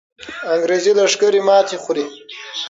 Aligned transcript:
انګریزي 0.53 0.91
لښکر 0.97 1.33
ماتې 1.47 1.77
خوري. 1.83 2.05